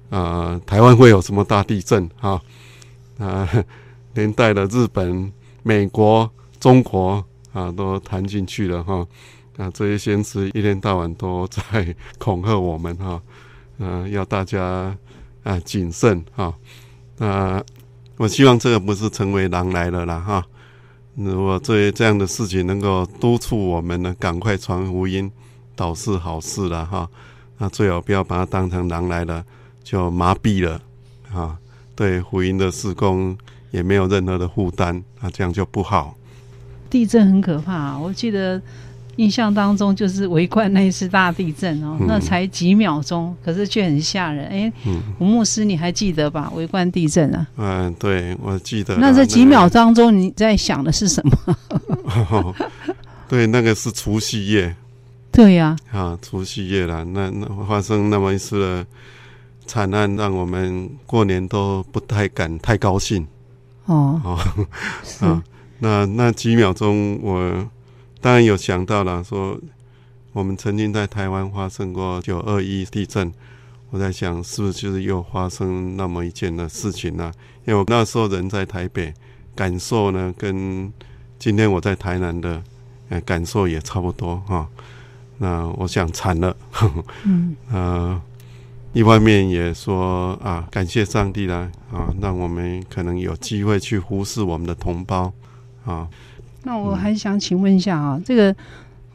[0.10, 2.42] 啊，台湾会有什么大地震啊？
[3.18, 3.50] 啊，
[4.16, 9.08] 连带的日本、美国、中国啊都谈进去了哈。
[9.56, 13.22] 啊，这些先知一天到晚都在恐吓我们哈。
[13.78, 14.98] 嗯、呃，要大家
[15.44, 16.54] 啊谨慎哈。
[17.18, 17.64] 那、
[18.18, 20.44] 我希望这个不是成为狼来了啦哈。
[21.16, 25.32] 如果这这样的事情能够督促我们呢，赶快传福音，
[25.76, 27.08] 倒是好事了哈。
[27.60, 29.46] 那最好不要把它当成狼来了，
[29.84, 30.82] 就麻痹了
[31.32, 31.56] 啊。
[31.96, 33.38] 对福音的施工
[33.70, 36.16] 也没有任何的负担，那这样就不好。
[36.94, 38.62] 地震很可怕啊，我记得。
[39.18, 44.46] 印象当中就是围观那一次大地震哦，嗯、那才几秒钟，可是却很吓人。
[44.46, 46.52] 哎、欸，嗯、吴牧师你还记得吧？
[46.56, 47.46] 围观地震啊？
[47.58, 48.98] 嗯，对，我记得。
[48.98, 51.58] 那这几秒当中你在想的是什么？
[52.32, 52.56] 哦、
[53.30, 54.76] 对，那个是除夕夜。
[55.32, 56.00] 对呀、啊。
[56.00, 58.88] 啊，除夕夜了，那那发生那么一次的
[59.68, 63.28] 惨案，让我们过年都不太敢太高兴。
[63.86, 64.20] 哦。
[64.24, 64.40] 哦。
[65.04, 65.44] 是 啊，
[65.84, 67.70] 那那几秒钟我。
[68.24, 69.60] 当然有想到了，说
[70.32, 73.30] 我们曾经在台湾发生过九二一地震，
[73.90, 77.30] 我在想是不是就是又发生那么一件的事情呢？
[77.66, 79.14] 因为我那时候人在台北，
[79.54, 80.90] 感受呢跟
[81.38, 82.64] 今天我在台南的
[83.10, 84.70] 呃感受也差不多哈。
[85.40, 88.22] 那我想惨了，呵呵嗯， 呃，
[88.94, 95.34] 一方面也说啊，感谢上帝啦，啊，让我们可能有机会去忽视我们的同胞
[95.86, 96.08] 啊。
[96.64, 98.56] 那我还想请问一下啊，这个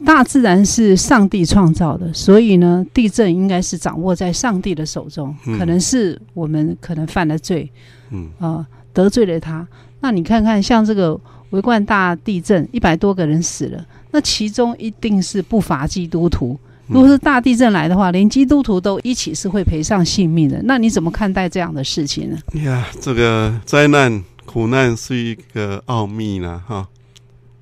[0.04, 7.70] 大自然是上帝创造的，所以呢，地震应该是掌握在上帝的手中，可能是我们可能犯了罪，
[8.10, 9.66] 嗯啊，得罪了他。
[10.00, 11.18] 那你看看，像这个
[11.50, 16.58] 维冠大地震，一百多个人死了，那其中一定是不乏基督徒。
[16.86, 20.58] 如果是大地震来的话，连基督徒都一起是会赔上性命的。
[20.64, 22.62] 那你怎么看待这样的事情呢？
[22.62, 26.88] 呀，这个灾难苦难是一个奥秘呢，哈。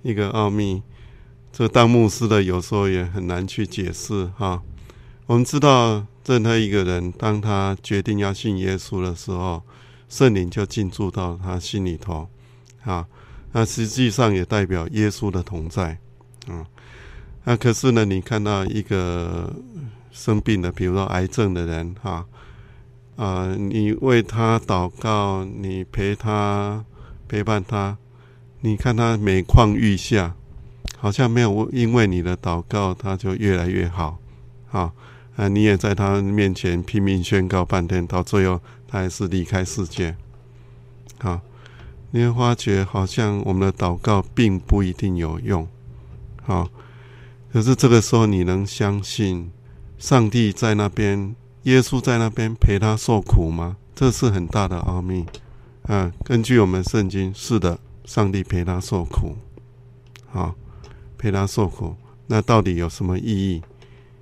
[0.02, 0.84] 一个奥秘，
[1.52, 4.62] 这当牧师的有时候也很难去解释哈。
[5.26, 9.64] 我们知道，任何一个人当他决定要信耶稣的时候，
[10.08, 12.28] 圣灵就进驻到他心里头
[12.84, 13.04] 啊。
[13.50, 15.98] 那实际上也代表耶稣的同在
[16.46, 16.64] 啊。
[17.42, 19.52] 那可是呢，你看到一个
[20.12, 22.24] 生病的，比如说癌症的人哈，
[23.16, 26.84] 啊你为他祷告，你陪他
[27.26, 27.98] 陪伴他。
[28.60, 30.34] 你看他每况愈下，
[30.98, 34.18] 好像没有因为你的祷告，他就越来越好。
[34.66, 34.92] 好
[35.36, 40.16] 啊，你也在他面前拼命宣告半天，到最后他还是离开世界。
[41.18, 41.40] 好，
[42.10, 45.68] 你会发觉好像我们的祷告并不一定有用。
[46.42, 46.68] 好，
[47.52, 49.50] 可是这个时候你能相信
[49.98, 51.36] 上帝在那边，
[51.66, 53.76] 耶稣在那边陪他受苦吗？
[53.92, 55.26] 这是很大的奥秘。
[55.82, 57.78] 啊，根据我们圣经，是的。
[58.04, 59.34] 上帝陪他受苦，
[60.30, 60.54] 好，
[61.18, 61.96] 陪他受苦，
[62.28, 63.60] 那到底有什么意义？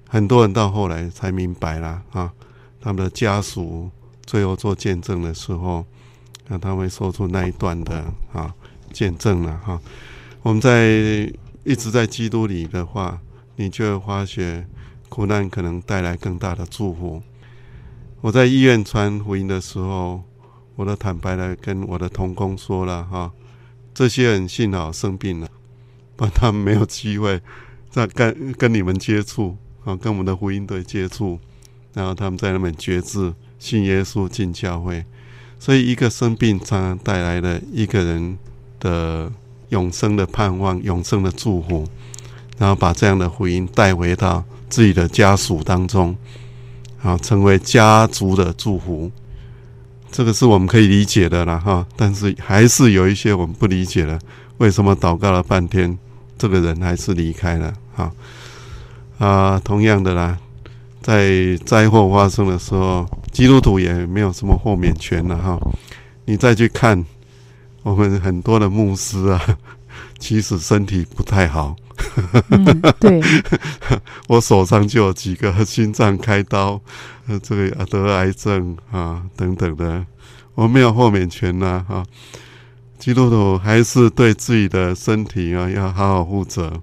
[0.08, 2.32] 很多人到后来才明白了啊。
[2.80, 3.90] 他们的家属
[4.24, 5.84] 最后做见证的时候，
[6.48, 8.54] 那他会说出那一段的啊
[8.90, 9.78] 见证了哈。
[10.40, 11.30] 我们在
[11.62, 13.20] 一直在基督里的话，
[13.56, 14.66] 你就会发觉
[15.10, 17.22] 苦难可能带来更大的祝福。
[18.24, 20.22] 我在医院传福音的时候，
[20.76, 23.30] 我都坦白的跟我的同工说了哈。
[23.92, 25.48] 这些人幸好生病了，
[26.16, 27.38] 不然他们没有机会
[27.90, 31.38] 再跟跟你们接触啊，跟我们的福音队接触，
[31.92, 35.04] 然后他们在那边决志信耶稣进教会。
[35.58, 38.38] 所以一个生病常常带来了一个人
[38.80, 39.30] 的
[39.68, 41.86] 永生的盼望、永生的祝福，
[42.56, 46.16] 然后把这样的福音带回到自己的家属当中，
[47.04, 49.12] 啊，成为家族的祝福。
[50.10, 54.18] 这个是我们可以理解的了哈，但是还是有一些我们不理解的，
[54.56, 55.98] 为什么祷告了半天，
[56.38, 57.74] 这个人还是离开了？
[57.94, 58.10] 哈
[59.18, 60.38] 啊，同样的啦，
[61.02, 65.58] 在灾祸发生的时候，基督徒也没有什么豁免权了哈。
[66.24, 67.04] 你再去看
[67.82, 69.58] 我们很多的牧师啊，
[70.18, 71.76] 其实身体不太好。
[72.50, 73.20] 嗯，对，
[74.28, 76.80] 我手上就有几个心脏开刀，
[77.26, 80.04] 呃，这个得癌症啊等等的，
[80.54, 82.04] 我没有豁免权呐，哈。
[82.98, 86.80] 基督徒还是对自己的身体啊要好好负责。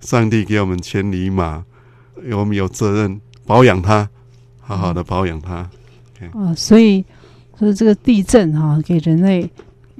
[0.00, 1.64] 上帝给我们千里马，
[2.32, 4.08] 我们有责任保养它，
[4.60, 5.68] 好好的保养它。
[6.32, 7.04] 啊，所以
[7.58, 9.50] 所以这个地震哈、啊，给人类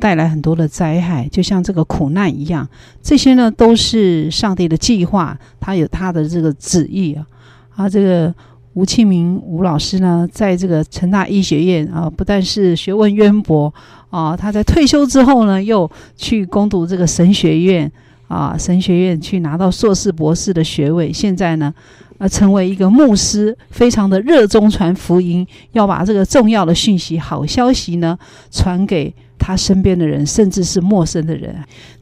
[0.00, 2.68] 带来很多的灾害，就像这个苦难一样，
[3.02, 7.26] 这些呢都是上帝的计划，他有他的这个旨意啊。
[7.76, 8.34] 啊，这个
[8.74, 13.72] 吴庆明吴老师呢，在这个成大医学院啊，不但是学问渊博
[14.10, 17.90] 啊，他在退休之后呢，又去攻读这个神学院
[18.28, 21.72] 啊，神学院去拿到硕士博士的学位，现在呢。
[22.18, 28.16] 啊成为一个牧师，非常的热衷传福音，要把这个重要的讯息、好消息呢，
[28.48, 29.12] 传给
[29.44, 31.52] 他身边的人，甚至是陌生的人。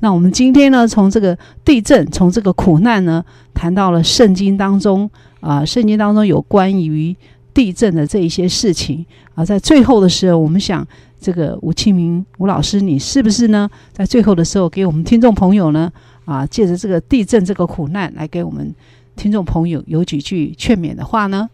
[0.01, 3.25] 那我们今天呢，从这个地震，从这个苦难呢，
[3.55, 5.11] 谈到了圣经当中
[5.41, 7.17] 啊，圣经当中有关于
[7.55, 9.43] 地震的这一些事情啊。
[9.43, 10.87] 在最后的时候，我们想，
[11.19, 15.91] 这个吴庆明吴老师，你是不是呢，在最后的时候，给我们听众朋友呢，
[16.27, 18.75] 啊，借着这个地震这个苦难，来给我们。
[19.17, 21.51] 听众朋友有几句劝勉的话呢？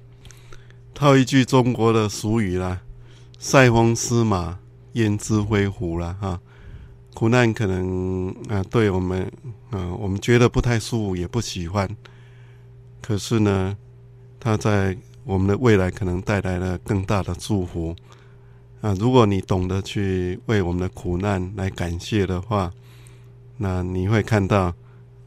[0.94, 2.80] 套一句中国的俗语啦
[3.40, 4.58] ，“塞翁失马，
[4.96, 6.12] 焉知非福”了。
[6.20, 6.38] 哈，
[7.14, 9.22] 苦难可能啊，对我们，
[9.70, 11.88] 啊，我们觉得不太舒服，也不喜欢。
[13.00, 13.76] 可是呢，
[14.38, 17.96] 它在我们的未来可能带来了更大的祝福
[18.80, 18.94] 啊！
[18.98, 22.72] 如果你懂得去为我们的苦难来感谢的话，
[23.56, 24.74] 那你会看到。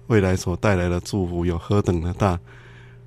[0.10, 2.40] 未来所带来的祝福有何等的大？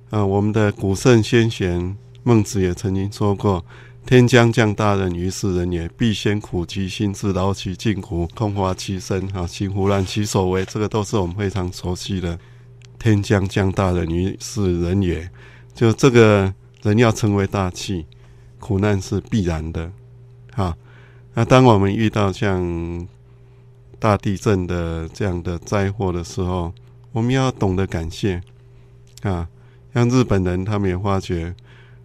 [0.09, 3.65] 啊，我们的古圣先贤孟子也曾经说过
[4.05, 12.37] ：“天将降大任于斯人也，必先苦其心志，劳其筋骨，空乏其身，啊，行拂乱其所为。”这个都是我们非常熟悉的。
[12.99, 15.29] 天将降大任于斯人也，
[15.73, 18.05] 就这个人要成为大器，
[18.59, 19.91] 苦难是必然的。
[20.55, 20.77] 啊，
[21.33, 23.07] 那当我们遇到像
[23.99, 26.73] 大地震的这样的灾祸的时候，
[27.11, 28.41] 我们要懂得感谢
[29.23, 29.47] 啊，
[29.93, 31.55] 像日本人，他们也发觉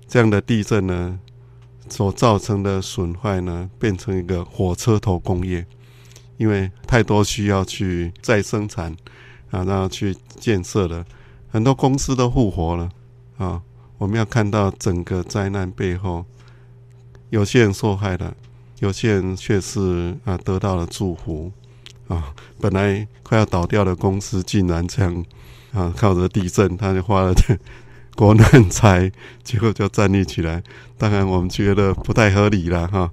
[0.08, 1.18] 这样的地震呢，
[1.88, 5.66] 所造成的损坏呢，变成一个火车头工业，
[6.36, 8.92] 因为太多需要去再生产
[9.50, 11.04] 啊，然后去建设了，
[11.50, 12.90] 很多公司都复活了
[13.36, 13.62] 啊。
[13.98, 16.24] 我们要看到整个灾难背后，
[17.30, 18.36] 有些人受害了，
[18.78, 21.50] 有些人却是啊得到了祝福。
[22.06, 25.24] 啊，本来快要倒掉的公司，竟然这样
[25.72, 27.34] 啊，靠着地震，他就花了
[28.18, 29.12] 国难财，
[29.44, 30.60] 结果就站立起来。
[30.96, 33.08] 当然，我们觉得不太合理了哈，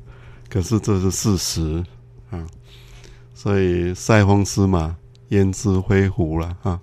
[0.49, 1.83] 可是这是事实
[2.31, 2.43] 啊。
[3.35, 4.95] 所以塞翁失马，
[5.29, 6.79] 焉知非福了哈。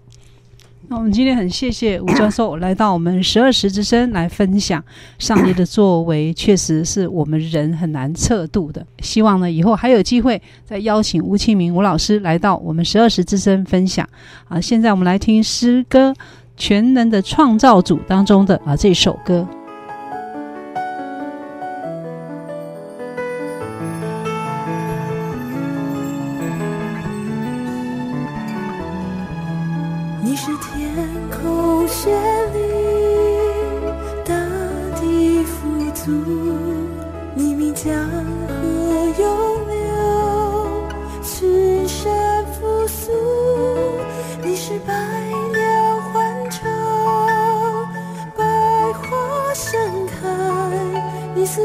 [0.89, 4.85] 那我们今天很谢谢吴教授来到我们十二时之声来分享
[5.19, 8.87] 上帝的作为，确实是我们人很难测度的。
[9.01, 14.09] 希望呢以后还有机会再邀请吴清明吴老师来到我们十二时之声分享。
[14.47, 16.11] 啊，现在我们来听诗歌
[16.57, 19.47] 《全能的创造主》当中的啊这首歌。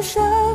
[0.07, 0.46] 生。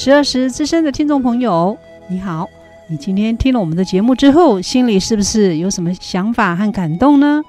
[0.00, 1.76] 十二时之声的听众朋友，
[2.08, 2.48] 你好！
[2.86, 7.42] 你今天听了我们的节目之后，心里是不是有什么想法和感动呢？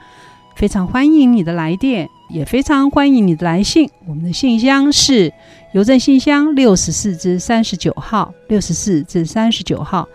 [0.56, 3.88] 非常欢迎你的来电，也非常欢迎你的来信。
[4.08, 5.32] 我们的信箱是
[5.74, 10.10] 邮政信箱六十四至三十九号，六十四至三十九号。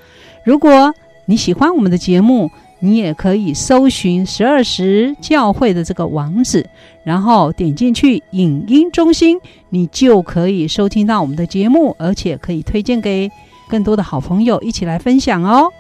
[0.45, 0.93] 如果
[1.27, 2.51] 你喜欢我们的节目，
[2.85, 6.69] 你也可以搜寻十二时教会的这个网址，
[7.03, 13.31] 然后点进去影音中心，你就可以收听到我们的节目，而且可以推荐给
[13.71, 15.73] 更多的好朋友一起来分享哦。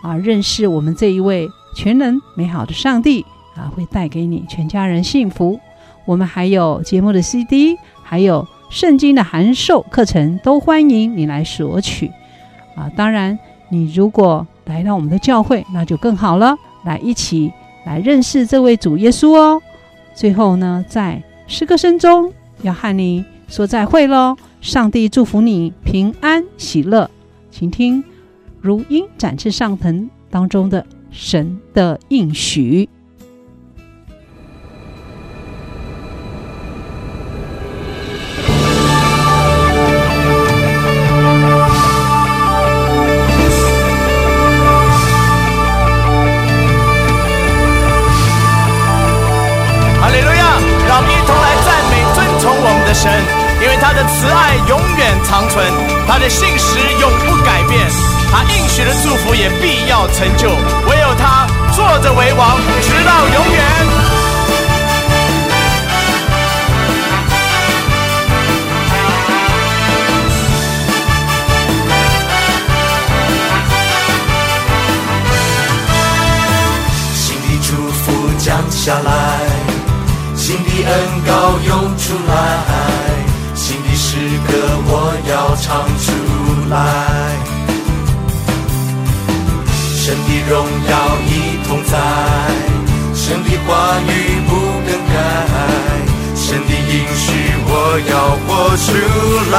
[0.00, 1.46] 啊，认识我们这一位
[1.76, 5.60] 全能美好的上帝啊，会带给你全家人幸福。
[6.06, 12.10] 我们还有节目的 CD，还有圣经的函授课程，都欢迎你来索取。
[12.74, 13.38] 啊，当然
[13.68, 16.56] 你如果来到我们的教会，那就更好了。
[16.84, 17.52] 来，一起
[17.84, 19.60] 来认识这位主耶稣哦。
[20.14, 24.36] 最后呢，在诗歌声中要和你说再会喽。
[24.60, 27.10] 上帝祝福你平安喜乐。
[27.50, 28.02] 请听
[28.60, 32.88] 如鹰展翅上腾当中的神的应许。
[55.26, 55.66] 长存，
[56.06, 57.90] 他的信实永不改变，
[58.30, 60.48] 他应许的祝福也必要成就。
[60.48, 63.64] 唯有他坐着为王，直到永远。
[77.14, 79.40] 新的祝福降下来，
[80.36, 83.15] 新的恩膏涌出来。
[83.96, 84.52] 诗歌
[84.88, 84.92] 我
[85.26, 86.12] 要唱出
[86.68, 86.74] 来，
[89.96, 90.52] 神的荣
[90.90, 90.92] 耀
[91.26, 91.32] 一
[91.66, 91.92] 同在，
[93.14, 93.68] 神的话
[94.06, 94.08] 语
[94.46, 94.50] 不
[94.86, 95.14] 更改，
[96.36, 97.24] 神的应许
[97.66, 97.70] 我
[98.10, 98.12] 要
[98.46, 98.86] 活出
[99.50, 99.54] 来，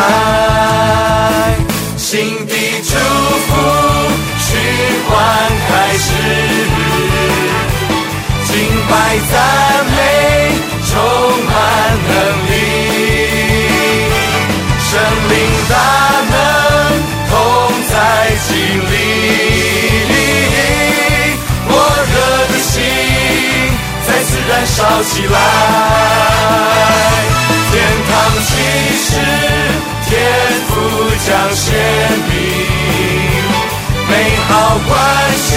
[1.97, 2.89] 新的祝
[3.47, 3.49] 福
[4.37, 4.47] 循
[5.09, 5.11] 环
[5.67, 6.05] 开始，
[8.45, 8.53] 敬
[8.87, 8.93] 拜
[9.31, 9.33] 赞
[9.91, 9.97] 美
[10.85, 10.93] 充
[11.43, 11.53] 满
[12.07, 12.11] 能
[12.51, 12.53] 力。
[14.89, 15.35] 圣灵
[15.69, 15.75] 大
[16.29, 16.33] 能
[17.29, 17.35] 同
[17.89, 17.91] 在
[18.47, 18.55] 经
[18.89, 18.93] 历，
[21.67, 21.69] 火
[22.13, 22.15] 热
[22.47, 22.71] 的心
[24.07, 25.35] 再次燃烧起来。
[27.69, 27.75] 天
[28.07, 28.11] 堂
[28.45, 28.49] 启
[28.95, 29.09] 示，
[30.07, 30.09] 天
[30.69, 30.71] 父
[31.27, 31.65] 将显
[32.29, 32.31] 明，
[34.07, 34.11] 美
[34.47, 34.49] 好
[34.87, 34.89] 关
[35.35, 35.51] 系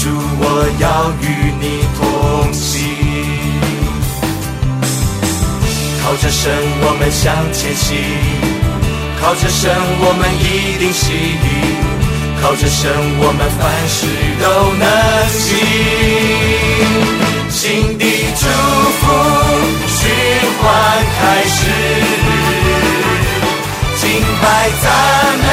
[0.00, 0.44] 主，我
[0.80, 1.24] 要与
[1.60, 2.00] 你同
[2.54, 2.64] 行。
[6.02, 7.98] 靠着神，我们向前行；
[9.20, 9.70] 靠着神，
[10.00, 11.12] 我们一定行；
[12.40, 12.90] 靠着神，
[13.20, 14.06] 我们凡事
[14.40, 14.82] 都能
[15.28, 15.38] 行。
[17.50, 18.04] 新的
[18.40, 18.42] 祝
[19.00, 19.02] 福
[19.86, 20.00] 循
[20.62, 20.64] 环
[21.20, 21.58] 开始，
[24.00, 24.08] 敬
[24.40, 24.44] 拜
[24.80, 24.88] 赞
[25.44, 25.48] 美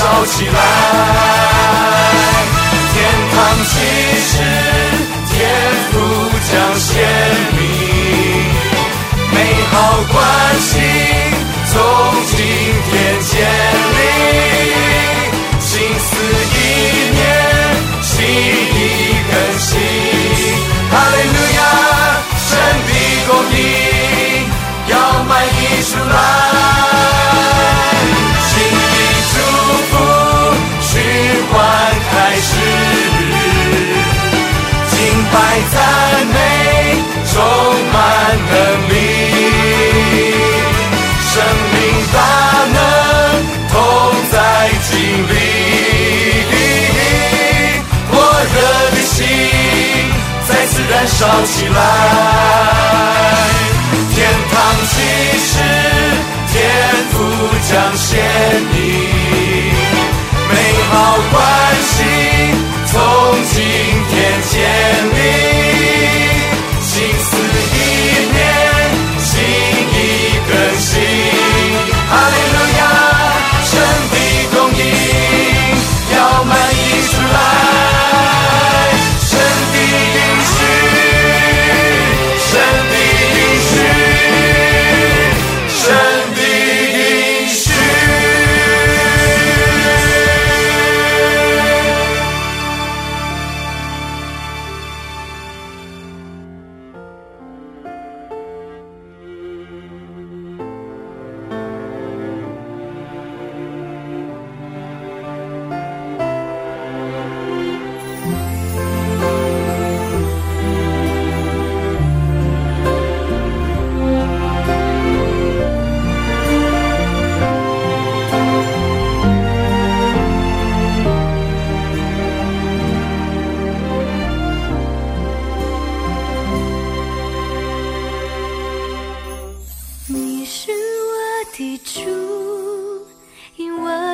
[0.00, 0.52] 烧起来，
[2.94, 2.96] 天
[3.34, 3.36] 堂
[3.66, 3.70] 启
[4.24, 4.32] 示，
[5.28, 5.36] 天
[5.92, 5.94] 父
[6.50, 6.88] 将显
[7.52, 7.60] 明，
[9.30, 9.36] 美
[9.70, 9.74] 好
[10.10, 10.18] 关
[10.58, 10.70] 系
[11.66, 11.76] 从
[12.28, 12.38] 今
[12.88, 12.90] 天
[13.20, 13.30] 建
[51.20, 51.76] 烧起来，
[54.14, 54.16] 天
[54.50, 54.56] 堂
[54.86, 54.92] 启
[55.38, 55.52] 示，
[56.50, 56.56] 天
[57.12, 57.18] 父。
[57.62, 58.18] 将显
[58.72, 58.74] 你
[60.48, 60.54] 美
[60.90, 61.18] 好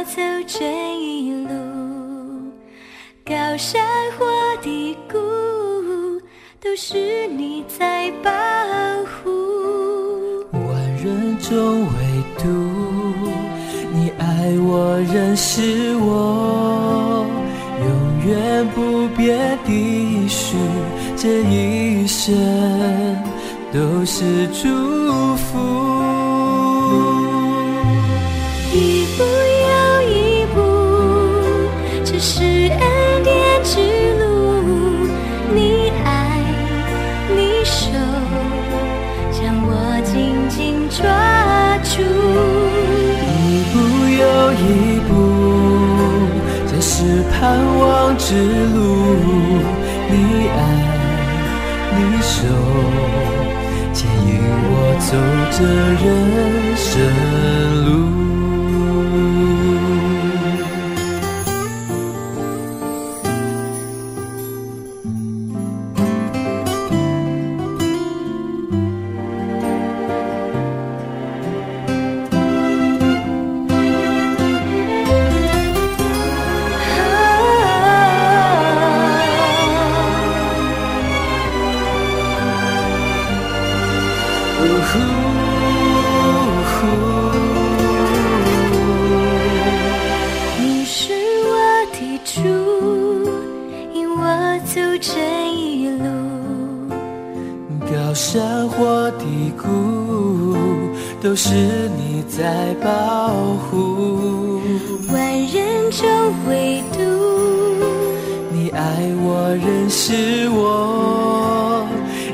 [0.06, 0.64] 走这
[1.00, 1.50] 一路，
[3.24, 3.84] 高山
[4.16, 4.24] 或
[4.62, 5.18] 低谷，
[6.60, 8.30] 都是你在保
[9.04, 9.30] 护。
[10.52, 11.88] 万人中唯
[12.38, 12.46] 独
[13.92, 17.26] 你爱我，认识我，
[17.80, 20.56] 永远不变的许，
[21.16, 22.32] 这一生
[23.72, 25.85] 都是祝福。
[48.26, 48.34] 之
[48.74, 48.76] 路。
[50.10, 50.12] 你
[50.48, 50.58] 爱，
[51.94, 52.34] 你守，
[53.92, 54.28] 牵引
[54.68, 55.08] 我走
[55.52, 55.58] 这
[56.02, 56.04] 人
[56.76, 56.90] 生
[108.96, 111.86] 爱我，认识我，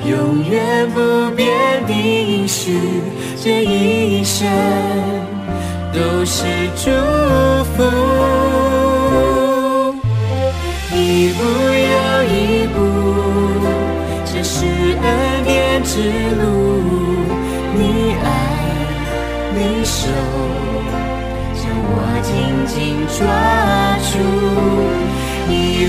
[0.07, 1.01] 永远不
[1.35, 1.51] 变
[1.89, 2.79] 的应许，
[3.43, 4.49] 这一生
[5.93, 6.47] 都是
[6.77, 6.89] 祝
[7.75, 7.83] 福。
[10.95, 11.43] 一步
[11.91, 11.95] 又
[12.31, 12.79] 一步，
[14.25, 14.65] 这是
[15.03, 15.99] 恩典之
[16.39, 16.43] 路。
[17.75, 18.25] 你爱，
[19.57, 20.07] 你手，
[21.57, 21.61] 将
[21.91, 21.93] 我
[22.23, 22.31] 紧
[22.69, 23.72] 紧抓。